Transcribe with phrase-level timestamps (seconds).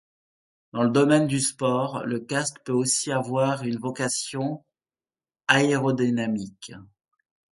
[0.73, 4.65] Dans le domaine du sport le casque peut aussi avoir une vocation
[5.47, 6.71] aérodynamique.